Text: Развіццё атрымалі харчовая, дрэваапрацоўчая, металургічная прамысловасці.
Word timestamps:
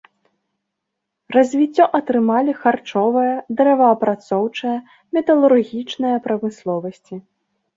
Развіццё 1.35 1.85
атрымалі 1.99 2.51
харчовая, 2.61 3.35
дрэваапрацоўчая, 3.59 4.75
металургічная 5.19 6.17
прамысловасці. 6.25 7.15